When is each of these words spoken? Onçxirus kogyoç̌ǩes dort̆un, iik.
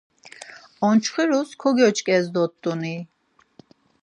Onçxirus 0.87 1.49
kogyoç̌ǩes 1.61 2.25
dort̆un, 2.33 2.81
iik. 2.93 3.09